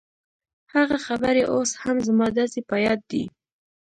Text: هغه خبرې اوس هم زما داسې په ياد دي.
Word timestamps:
هغه 0.73 0.97
خبرې 1.07 1.43
اوس 1.53 1.71
هم 1.83 1.97
زما 2.07 2.27
داسې 2.37 2.59
په 2.69 2.75
ياد 2.85 2.99
دي. 3.11 3.23